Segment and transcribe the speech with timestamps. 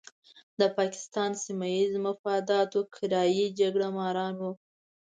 [0.59, 4.51] د پاکستان سیمه ییزو مفاداتو کرایي جګړه ماران وو.